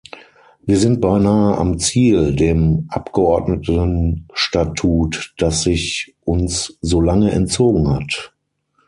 Wir 0.65 0.79
sind 0.79 0.99
beinahe 0.99 1.59
am 1.59 1.77
Ziel, 1.77 2.35
dem 2.35 2.87
Abgeordnetenstatut, 2.89 5.35
das 5.37 5.61
sich 5.61 6.15
uns 6.25 6.75
so 6.81 7.01
lange 7.01 7.29
entzogen 7.31 7.87
hat. 7.87 8.33